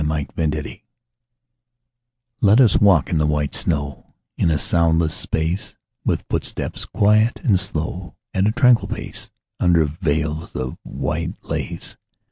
[0.01, 0.79] VELVET SHOES
[2.41, 7.59] Let us walk in the white snow In a soundless space; With footsteps quiet and
[7.59, 9.29] slow, At a tranquil pace,
[9.59, 11.97] Under veils of white lace.